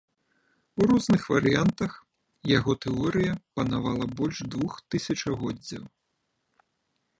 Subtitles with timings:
[0.79, 1.91] У розных варыянтах
[2.57, 5.83] яго тэорыя панавала больш двух тысячагоддзяў.